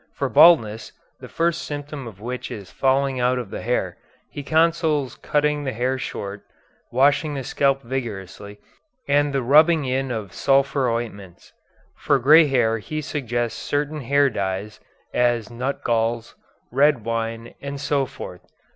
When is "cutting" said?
5.13-5.63